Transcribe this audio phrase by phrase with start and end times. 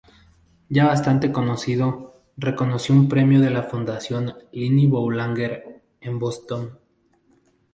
[0.67, 6.75] Ya bastante conocido, recibió un premio de la Fundación Lili Boulanger, en Boston.